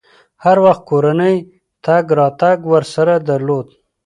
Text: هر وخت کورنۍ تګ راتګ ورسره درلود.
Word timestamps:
هر 0.43 0.57
وخت 0.65 0.81
کورنۍ 0.89 1.35
تګ 1.85 2.03
راتګ 2.19 2.57
ورسره 2.73 3.13
درلود. 3.27 3.67